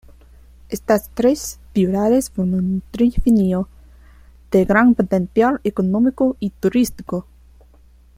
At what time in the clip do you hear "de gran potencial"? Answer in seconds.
4.49-5.61